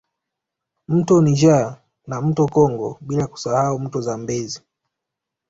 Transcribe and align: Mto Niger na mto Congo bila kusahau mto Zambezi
Mto 0.87 1.21
Niger 1.21 1.79
na 2.07 2.21
mto 2.21 2.47
Congo 2.47 2.97
bila 3.01 3.27
kusahau 3.27 3.79
mto 3.79 4.01
Zambezi 4.01 4.61